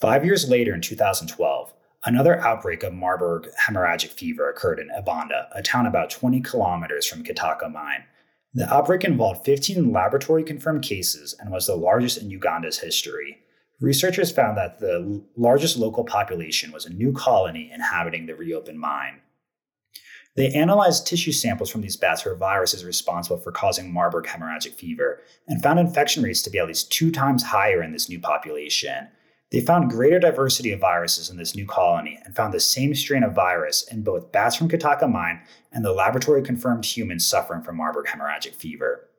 Five 0.00 0.24
years 0.24 0.50
later, 0.50 0.74
in 0.74 0.80
2012, 0.80 1.72
another 2.04 2.40
outbreak 2.40 2.82
of 2.82 2.92
Marburg 2.92 3.46
hemorrhagic 3.64 4.08
fever 4.08 4.50
occurred 4.50 4.80
in 4.80 4.88
Ibanda, 4.88 5.46
a 5.54 5.62
town 5.62 5.86
about 5.86 6.10
20 6.10 6.40
kilometers 6.40 7.06
from 7.06 7.22
Kitaka 7.22 7.70
mine. 7.70 8.02
The 8.54 8.68
outbreak 8.74 9.04
involved 9.04 9.44
15 9.44 9.92
laboratory 9.92 10.42
confirmed 10.42 10.82
cases 10.82 11.36
and 11.38 11.52
was 11.52 11.68
the 11.68 11.76
largest 11.76 12.20
in 12.20 12.28
Uganda's 12.28 12.80
history. 12.80 13.38
Researchers 13.78 14.32
found 14.32 14.56
that 14.56 14.80
the 14.80 15.22
largest 15.36 15.76
local 15.76 16.02
population 16.02 16.72
was 16.72 16.86
a 16.86 16.92
new 16.92 17.12
colony 17.12 17.70
inhabiting 17.72 18.26
the 18.26 18.34
reopened 18.34 18.80
mine. 18.80 19.20
They 20.34 20.50
analyzed 20.52 21.06
tissue 21.06 21.32
samples 21.32 21.68
from 21.68 21.82
these 21.82 21.96
bats 21.96 22.22
for 22.22 22.34
viruses 22.34 22.84
responsible 22.84 23.38
for 23.38 23.52
causing 23.52 23.92
Marburg 23.92 24.24
hemorrhagic 24.24 24.72
fever 24.72 25.20
and 25.46 25.62
found 25.62 25.78
infection 25.78 26.22
rates 26.22 26.40
to 26.42 26.50
be 26.50 26.58
at 26.58 26.66
least 26.66 26.90
two 26.90 27.10
times 27.10 27.42
higher 27.42 27.82
in 27.82 27.92
this 27.92 28.08
new 28.08 28.18
population. 28.18 29.08
They 29.50 29.60
found 29.60 29.90
greater 29.90 30.18
diversity 30.18 30.72
of 30.72 30.80
viruses 30.80 31.28
in 31.28 31.36
this 31.36 31.54
new 31.54 31.66
colony 31.66 32.18
and 32.24 32.34
found 32.34 32.54
the 32.54 32.60
same 32.60 32.94
strain 32.94 33.22
of 33.22 33.34
virus 33.34 33.82
in 33.82 34.02
both 34.02 34.32
bats 34.32 34.56
from 34.56 34.70
Kitaka 34.70 35.10
mine 35.10 35.42
and 35.70 35.84
the 35.84 35.92
laboratory 35.92 36.40
confirmed 36.40 36.86
humans 36.86 37.26
suffering 37.26 37.62
from 37.62 37.76
Marburg 37.76 38.06
hemorrhagic 38.06 38.54
fever. 38.54 39.10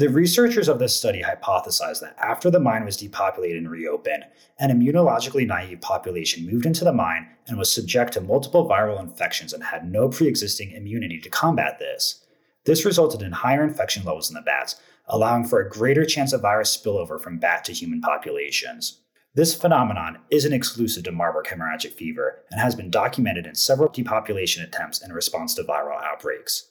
The 0.00 0.08
researchers 0.08 0.70
of 0.70 0.78
this 0.78 0.96
study 0.96 1.22
hypothesized 1.22 2.00
that 2.00 2.16
after 2.16 2.50
the 2.50 2.58
mine 2.58 2.86
was 2.86 2.96
depopulated 2.96 3.58
and 3.58 3.70
reopened, 3.70 4.24
an 4.58 4.70
immunologically 4.70 5.46
naive 5.46 5.82
population 5.82 6.50
moved 6.50 6.64
into 6.64 6.86
the 6.86 6.92
mine 6.94 7.28
and 7.46 7.58
was 7.58 7.70
subject 7.70 8.14
to 8.14 8.22
multiple 8.22 8.66
viral 8.66 8.98
infections 8.98 9.52
and 9.52 9.62
had 9.62 9.92
no 9.92 10.08
pre 10.08 10.26
existing 10.26 10.70
immunity 10.70 11.20
to 11.20 11.28
combat 11.28 11.78
this. 11.78 12.24
This 12.64 12.86
resulted 12.86 13.20
in 13.20 13.32
higher 13.32 13.62
infection 13.62 14.02
levels 14.02 14.30
in 14.30 14.34
the 14.34 14.40
bats, 14.40 14.76
allowing 15.06 15.44
for 15.44 15.60
a 15.60 15.68
greater 15.68 16.06
chance 16.06 16.32
of 16.32 16.40
virus 16.40 16.74
spillover 16.74 17.20
from 17.20 17.38
bat 17.38 17.62
to 17.66 17.74
human 17.74 18.00
populations. 18.00 19.02
This 19.34 19.54
phenomenon 19.54 20.20
isn't 20.30 20.54
exclusive 20.54 21.04
to 21.04 21.12
Marburg 21.12 21.44
hemorrhagic 21.44 21.92
fever 21.92 22.40
and 22.50 22.58
has 22.58 22.74
been 22.74 22.90
documented 22.90 23.46
in 23.46 23.54
several 23.54 23.90
depopulation 23.90 24.64
attempts 24.64 25.02
in 25.02 25.12
response 25.12 25.52
to 25.56 25.62
viral 25.62 26.02
outbreaks. 26.02 26.69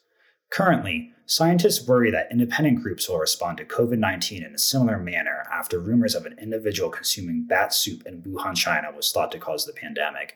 Currently, 0.49 1.13
scientists 1.27 1.87
worry 1.87 2.09
that 2.09 2.31
independent 2.31 2.81
groups 2.81 3.07
will 3.07 3.19
respond 3.19 3.57
to 3.57 3.65
COVID 3.65 3.99
19 3.99 4.43
in 4.43 4.55
a 4.55 4.57
similar 4.57 4.97
manner 4.97 5.45
after 5.51 5.79
rumors 5.79 6.15
of 6.15 6.25
an 6.25 6.37
individual 6.41 6.89
consuming 6.89 7.45
bat 7.47 7.73
soup 7.73 8.03
in 8.05 8.23
Wuhan, 8.23 8.55
China 8.55 8.91
was 8.95 9.11
thought 9.11 9.31
to 9.33 9.39
cause 9.39 9.65
the 9.65 9.73
pandemic. 9.73 10.35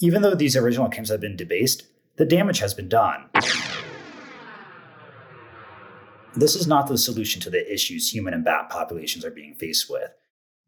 Even 0.00 0.22
though 0.22 0.34
these 0.34 0.56
original 0.56 0.88
claims 0.88 1.08
have 1.08 1.20
been 1.20 1.36
debased, 1.36 1.84
the 2.16 2.24
damage 2.24 2.60
has 2.60 2.74
been 2.74 2.88
done. 2.88 3.28
This 6.36 6.56
is 6.56 6.66
not 6.66 6.88
the 6.88 6.98
solution 6.98 7.40
to 7.42 7.50
the 7.50 7.72
issues 7.72 8.12
human 8.12 8.34
and 8.34 8.44
bat 8.44 8.68
populations 8.68 9.24
are 9.24 9.30
being 9.30 9.54
faced 9.54 9.88
with. 9.88 10.10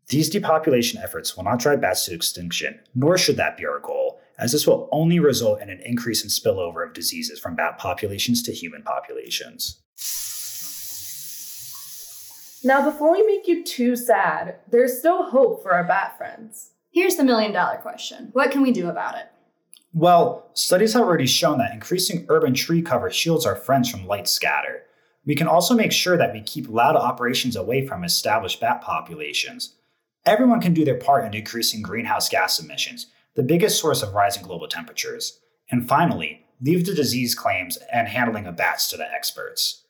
These 0.08 0.30
depopulation 0.30 1.00
efforts 1.02 1.37
will 1.37 1.42
not 1.42 1.58
drive 1.58 1.80
bats 1.80 2.04
to 2.04 2.14
extinction, 2.14 2.78
nor 2.94 3.18
should 3.18 3.37
that 3.38 3.56
be 3.56 3.66
our 3.66 3.80
goal, 3.80 4.05
as 4.38 4.52
this 4.52 4.66
will 4.66 4.88
only 4.93 5.19
result 5.19 5.61
in 5.61 5.71
an 5.71 5.81
increase 5.85 6.23
in 6.23 6.28
spillover 6.28 6.87
of 6.87 6.93
diseases 6.93 7.38
from 7.38 7.57
bat 7.57 7.78
populations 7.78 8.43
to 8.43 8.52
human 8.52 8.83
populations. 8.83 9.81
Now, 12.64 12.85
before 12.85 13.12
we 13.12 13.23
make 13.25 13.47
you 13.47 13.62
too 13.62 13.97
sad, 13.97 14.57
there's 14.71 14.99
still 14.99 15.31
hope 15.31 15.62
for 15.62 15.73
our 15.73 15.85
bat 15.85 16.19
friends. 16.19 16.73
Here's 16.90 17.16
the 17.16 17.25
million 17.25 17.52
dollar 17.52 17.76
question 17.76 18.31
What 18.33 18.50
can 18.50 18.62
we 18.62 18.73
do 18.73 18.88
about 18.88 19.16
it? 19.16 19.26
Well, 19.93 20.50
studies 20.55 20.93
have 20.93 21.02
already 21.02 21.26
shown 21.26 21.59
that 21.59 21.73
increasing 21.73 22.26
urban 22.28 22.55
tree 22.55 22.83
cover 22.83 23.11
shields 23.11 23.47
our 23.47 23.57
friends 23.57 23.90
from 23.90 24.07
light 24.07 24.28
scatter. 24.28 24.83
We 25.25 25.35
can 25.35 25.47
also 25.47 25.75
make 25.75 25.93
sure 25.93 26.16
that 26.16 26.33
we 26.33 26.40
keep 26.43 26.69
loud 26.69 26.97
operations 26.97 27.57
away 27.57 27.87
from 27.87 28.05
established 28.05 28.61
bat 28.61 28.83
populations. 28.83 29.75
Everyone 30.25 30.61
can 30.61 30.75
do 30.75 30.85
their 30.85 30.99
part 30.99 31.25
in 31.25 31.31
decreasing 31.31 31.83
greenhouse 31.83 32.28
gas 32.28 32.59
emissions, 32.59 33.07
the 33.37 33.43
biggest 33.43 33.78
source 33.78 34.02
of 34.02 34.14
rising 34.14 34.43
global 34.43 34.66
temperatures. 34.66 35.40
And 35.71 35.87
finally, 35.87 36.47
leave 36.61 36.87
the 36.87 36.95
disease 36.95 37.35
claims 37.35 37.76
and 37.93 38.09
handling 38.09 38.47
of 38.47 38.57
bats 38.57 38.88
to 38.90 38.97
the 38.97 39.11
experts. 39.12 39.85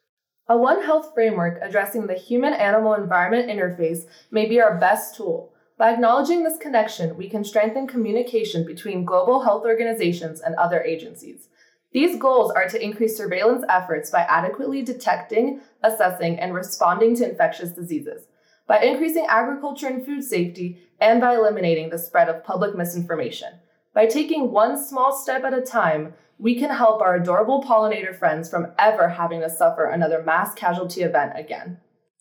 A 0.49 0.57
One 0.57 0.83
Health 0.83 1.12
framework 1.15 1.59
addressing 1.62 2.07
the 2.07 2.15
human 2.15 2.53
animal 2.53 2.95
environment 2.95 3.49
interface 3.49 4.07
may 4.31 4.47
be 4.47 4.61
our 4.61 4.79
best 4.79 5.17
tool. 5.17 5.53
By 5.79 5.93
acknowledging 5.93 6.43
this 6.43 6.59
connection, 6.59 7.17
we 7.17 7.29
can 7.29 7.45
strengthen 7.45 7.87
communication 7.87 8.65
between 8.65 9.05
global 9.05 9.43
health 9.43 9.65
organizations 9.65 10.41
and 10.41 10.55
other 10.57 10.83
agencies. 10.83 11.49
These 11.93 12.19
goals 12.19 12.50
are 12.50 12.69
to 12.69 12.83
increase 12.83 13.17
surveillance 13.17 13.65
efforts 13.69 14.11
by 14.11 14.23
adequately 14.23 14.83
detecting, 14.83 15.61
assessing, 15.83 16.38
and 16.38 16.55
responding 16.55 17.15
to 17.17 17.31
infectious 17.31 17.71
diseases 17.71 18.26
by 18.66 18.80
increasing 18.82 19.26
agriculture 19.28 19.87
and 19.87 20.04
food 20.04 20.23
safety, 20.23 20.82
and 21.00 21.20
by 21.20 21.35
eliminating 21.35 21.90
the 21.90 21.99
spread 21.99 22.28
of 22.28 22.44
public 22.44 22.75
misinformation. 22.75 23.52
By 23.94 24.06
taking 24.06 24.50
one 24.50 24.82
small 24.82 25.16
step 25.16 25.44
at 25.44 25.54
a 25.54 25.62
time, 25.62 26.14
we 26.38 26.58
can 26.58 26.70
help 26.70 27.00
our 27.00 27.16
adorable 27.16 27.62
pollinator 27.62 28.16
friends 28.16 28.50
from 28.50 28.73
ever 28.78 29.08
having 29.08 29.40
to 29.40 29.50
suffer 29.50 29.87
another 29.87 30.23
mass 30.23 30.54
casualty 30.54 31.02
event 31.02 31.32
again. 31.35 31.78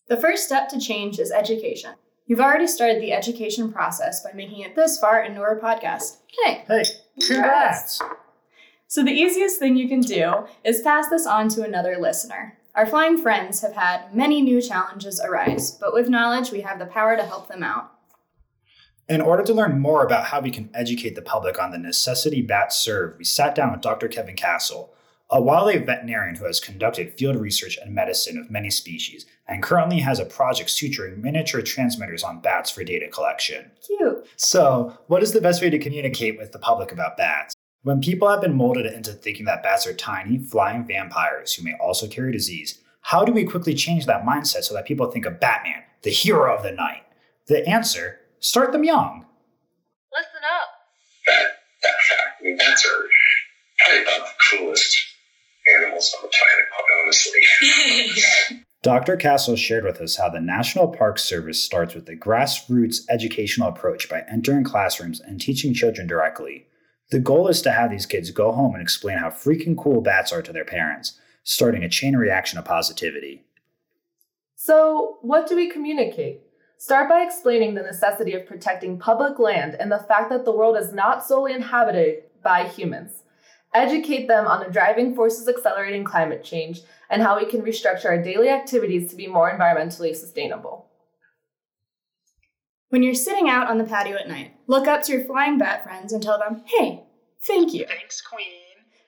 The 0.07 0.17
first 0.17 0.45
step 0.45 0.69
to 0.69 0.79
change 0.79 1.19
is 1.19 1.31
education. 1.31 1.91
You've 2.27 2.39
already 2.39 2.67
started 2.67 3.01
the 3.01 3.13
education 3.13 3.71
process 3.71 4.23
by 4.23 4.31
making 4.33 4.61
it 4.61 4.75
this 4.75 4.97
far 4.99 5.21
into 5.21 5.41
our 5.41 5.59
podcast. 5.59 6.17
Hey! 6.43 6.63
Hey, 6.67 6.83
congrats! 7.27 8.01
So, 8.87 9.03
the 9.03 9.11
easiest 9.11 9.59
thing 9.59 9.75
you 9.75 9.87
can 9.87 10.01
do 10.01 10.45
is 10.63 10.81
pass 10.81 11.09
this 11.09 11.25
on 11.25 11.49
to 11.49 11.63
another 11.63 11.97
listener. 11.99 12.57
Our 12.75 12.85
flying 12.85 13.17
friends 13.17 13.61
have 13.61 13.73
had 13.73 14.13
many 14.13 14.41
new 14.41 14.61
challenges 14.61 15.21
arise, 15.21 15.71
but 15.71 15.93
with 15.93 16.09
knowledge, 16.09 16.51
we 16.51 16.59
have 16.61 16.77
the 16.77 16.85
power 16.85 17.15
to 17.15 17.23
help 17.23 17.47
them 17.47 17.63
out. 17.63 17.93
In 19.07 19.21
order 19.21 19.43
to 19.43 19.53
learn 19.53 19.79
more 19.79 20.03
about 20.03 20.25
how 20.25 20.41
we 20.41 20.51
can 20.51 20.69
educate 20.73 21.15
the 21.15 21.21
public 21.21 21.57
on 21.57 21.71
the 21.71 21.77
necessity 21.77 22.41
bats 22.41 22.75
serve, 22.75 23.17
we 23.17 23.23
sat 23.23 23.55
down 23.55 23.71
with 23.71 23.79
Dr. 23.79 24.09
Kevin 24.09 24.35
Castle, 24.35 24.93
a 25.29 25.41
wildlife 25.41 25.85
veterinarian 25.85 26.35
who 26.35 26.45
has 26.45 26.59
conducted 26.59 27.17
field 27.17 27.37
research 27.37 27.77
and 27.81 27.95
medicine 27.95 28.37
of 28.37 28.51
many 28.51 28.69
species 28.69 29.25
and 29.47 29.63
currently 29.63 29.99
has 29.99 30.19
a 30.19 30.25
project 30.25 30.69
suturing 30.69 31.17
miniature 31.17 31.61
transmitters 31.61 32.23
on 32.23 32.41
bats 32.41 32.69
for 32.71 32.83
data 32.83 33.07
collection. 33.07 33.71
Cute. 33.85 34.27
So, 34.35 34.97
what 35.07 35.23
is 35.23 35.31
the 35.31 35.41
best 35.41 35.61
way 35.61 35.69
to 35.69 35.79
communicate 35.79 36.37
with 36.37 36.51
the 36.51 36.59
public 36.59 36.91
about 36.91 37.15
bats? 37.15 37.54
When 37.85 38.01
people 38.01 38.27
have 38.27 38.41
been 38.41 38.55
molded 38.55 38.87
into 38.87 39.11
thinking 39.11 39.45
that 39.45 39.61
bats 39.61 39.85
are 39.85 39.93
tiny, 39.93 40.39
flying 40.39 40.87
vampires 40.87 41.53
who 41.53 41.63
may 41.63 41.75
also 41.79 42.07
carry 42.07 42.31
disease, 42.31 42.81
how 43.01 43.23
do 43.23 43.31
we 43.31 43.43
quickly 43.43 43.75
change 43.75 44.07
that 44.07 44.25
mindset 44.25 44.63
so 44.63 44.73
that 44.73 44.87
people 44.87 45.11
think 45.11 45.27
of 45.27 45.39
Batman, 45.39 45.83
the 46.01 46.09
hero 46.09 46.51
of 46.51 46.63
the 46.63 46.71
night? 46.71 47.03
The 47.45 47.63
answer 47.69 48.21
start 48.39 48.71
them 48.71 48.83
young. 48.83 49.27
Listen 50.11 50.41
up. 50.43 50.67
That, 51.27 51.45
that 51.83 51.93
fact, 52.09 52.41
I 52.41 52.43
mean, 52.43 52.57
bats 52.57 52.83
are 52.87 53.03
probably 53.77 54.01
about 54.01 54.29
the 54.29 54.33
coolest 54.49 54.97
animals 55.77 56.15
on 56.17 56.27
the 56.27 56.33
planet, 56.39 56.65
honestly. 57.05 58.63
Dr. 58.81 59.15
Castle 59.15 59.55
shared 59.55 59.83
with 59.83 60.01
us 60.01 60.15
how 60.15 60.29
the 60.29 60.41
National 60.41 60.87
Park 60.87 61.19
Service 61.19 61.63
starts 61.63 61.93
with 61.93 62.09
a 62.09 62.15
grassroots 62.15 63.01
educational 63.11 63.69
approach 63.69 64.09
by 64.09 64.23
entering 64.27 64.63
classrooms 64.63 65.19
and 65.19 65.39
teaching 65.39 65.75
children 65.75 66.07
directly. 66.07 66.65
The 67.11 67.19
goal 67.19 67.47
is 67.47 67.61
to 67.61 67.71
have 67.71 67.91
these 67.91 68.05
kids 68.05 68.31
go 68.31 68.51
home 68.51 68.73
and 68.73 68.81
explain 68.81 69.19
how 69.19 69.29
freaking 69.29 69.77
cool 69.77 70.01
bats 70.01 70.33
are 70.33 70.41
to 70.41 70.51
their 70.51 70.65
parents, 70.65 71.19
starting 71.43 71.83
a 71.83 71.89
chain 71.89 72.15
reaction 72.15 72.57
of 72.57 72.65
positivity. 72.65 73.43
So, 74.55 75.19
what 75.21 75.47
do 75.47 75.55
we 75.55 75.69
communicate? 75.69 76.41
Start 76.77 77.07
by 77.07 77.21
explaining 77.21 77.75
the 77.75 77.83
necessity 77.83 78.33
of 78.33 78.47
protecting 78.47 78.97
public 78.97 79.39
land 79.39 79.75
and 79.79 79.91
the 79.91 80.05
fact 80.07 80.29
that 80.29 80.45
the 80.45 80.51
world 80.51 80.77
is 80.77 80.93
not 80.93 81.25
solely 81.25 81.53
inhabited 81.53 82.23
by 82.43 82.67
humans. 82.67 83.21
educate 83.73 84.27
them 84.27 84.47
on 84.47 84.63
the 84.63 84.71
driving 84.71 85.13
forces 85.13 85.49
accelerating 85.49 86.05
climate 86.05 86.41
change 86.43 86.81
and 87.09 87.21
how 87.21 87.37
we 87.37 87.45
can 87.45 87.61
restructure 87.61 88.05
our 88.05 88.21
daily 88.21 88.47
activities 88.47 89.09
to 89.09 89.17
be 89.17 89.27
more 89.27 89.51
environmentally 89.51 90.15
sustainable. 90.15 90.87
When 92.95 93.03
you're 93.03 93.13
sitting 93.13 93.49
out 93.49 93.67
on 93.67 93.77
the 93.77 93.83
patio 93.83 94.15
at 94.15 94.29
night, 94.29 94.53
look 94.67 94.87
up 94.87 95.03
to 95.03 95.11
your 95.11 95.25
flying 95.25 95.57
bat 95.57 95.83
friends 95.83 96.13
and 96.13 96.23
tell 96.23 96.39
them, 96.39 96.61
hey, 96.63 97.03
thank 97.41 97.73
you. 97.73 97.85
Thanks, 97.85 98.21
Queen. 98.21 98.47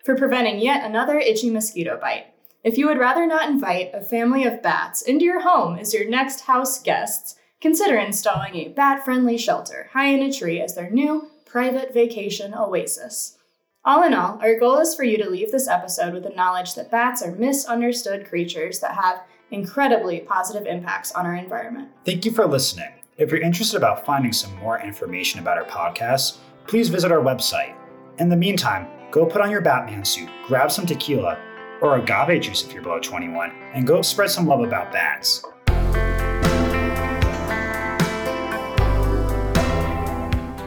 For 0.03 0.13
preventing 0.13 0.59
yet 0.59 0.83
another 0.83 1.17
itchy 1.17 1.49
mosquito 1.49 1.97
bite. 1.97 2.25
If 2.65 2.77
you 2.77 2.87
would 2.87 2.97
rather 2.97 3.25
not 3.25 3.49
invite 3.49 3.91
a 3.93 4.01
family 4.01 4.43
of 4.43 4.61
bats 4.61 5.03
into 5.03 5.23
your 5.23 5.39
home 5.39 5.79
as 5.79 5.93
your 5.93 6.05
next 6.05 6.41
house 6.41 6.81
guests, 6.81 7.37
consider 7.61 7.95
installing 7.95 8.55
a 8.55 8.67
bat 8.67 9.05
friendly 9.05 9.37
shelter 9.37 9.89
high 9.93 10.07
in 10.07 10.21
a 10.21 10.33
tree 10.33 10.59
as 10.59 10.75
their 10.75 10.89
new 10.89 11.31
private 11.45 11.93
vacation 11.93 12.53
oasis. 12.53 13.37
All 13.85 14.03
in 14.03 14.13
all, 14.13 14.37
our 14.41 14.59
goal 14.59 14.79
is 14.79 14.95
for 14.95 15.05
you 15.05 15.17
to 15.17 15.29
leave 15.29 15.53
this 15.53 15.69
episode 15.69 16.13
with 16.13 16.23
the 16.23 16.31
knowledge 16.31 16.75
that 16.75 16.91
bats 16.91 17.21
are 17.21 17.31
misunderstood 17.31 18.27
creatures 18.27 18.81
that 18.81 18.95
have 18.95 19.23
incredibly 19.49 20.19
positive 20.19 20.67
impacts 20.67 21.13
on 21.13 21.25
our 21.25 21.35
environment. 21.35 21.87
Thank 22.03 22.25
you 22.25 22.31
for 22.31 22.45
listening. 22.45 22.96
If 23.17 23.31
you're 23.31 23.41
interested 23.41 23.77
about 23.77 24.05
finding 24.05 24.31
some 24.31 24.55
more 24.57 24.79
information 24.79 25.39
about 25.39 25.57
our 25.57 25.63
podcast, 25.63 26.37
please 26.67 26.87
visit 26.87 27.11
our 27.11 27.17
website. 27.17 27.75
In 28.19 28.29
the 28.29 28.35
meantime, 28.35 28.87
go 29.09 29.25
put 29.25 29.41
on 29.41 29.49
your 29.49 29.61
Batman 29.61 30.05
suit, 30.05 30.29
grab 30.45 30.71
some 30.71 30.85
tequila, 30.85 31.39
or 31.81 31.97
agave 31.97 32.43
juice 32.43 32.63
if 32.63 32.71
you're 32.73 32.83
below 32.83 32.99
21, 32.99 33.49
and 33.73 33.87
go 33.87 34.03
spread 34.03 34.29
some 34.29 34.45
love 34.45 34.61
about 34.61 34.91
bats. 34.91 35.43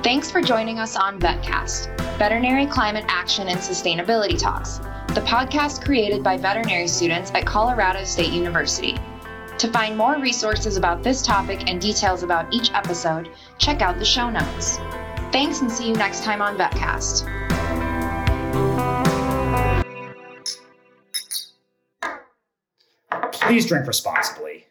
Thanks 0.02 0.32
for 0.32 0.42
joining 0.42 0.80
us 0.80 0.96
on 0.96 1.20
VetCast, 1.20 1.96
Veterinary 2.18 2.66
Climate 2.66 3.04
Action 3.06 3.46
and 3.46 3.60
Sustainability 3.60 4.36
Talks, 4.36 4.78
the 5.14 5.22
podcast 5.24 5.84
created 5.84 6.24
by 6.24 6.36
veterinary 6.36 6.88
students 6.88 7.30
at 7.30 7.46
Colorado 7.46 8.02
State 8.02 8.32
University. 8.32 8.96
To 9.60 9.70
find 9.70 9.94
more 9.94 10.18
resources 10.18 10.78
about 10.78 11.02
this 11.02 11.20
topic 11.20 11.68
and 11.68 11.78
details 11.78 12.22
about 12.22 12.50
each 12.50 12.72
episode, 12.72 13.28
check 13.58 13.82
out 13.82 13.98
the 13.98 14.06
show 14.06 14.30
notes. 14.30 14.78
Thanks 15.32 15.60
and 15.60 15.70
see 15.70 15.86
you 15.86 15.92
next 15.92 16.24
time 16.24 16.40
on 16.40 16.56
VetCast. 16.56 17.26
Please 23.32 23.66
drink 23.66 23.86
responsibly. 23.86 24.64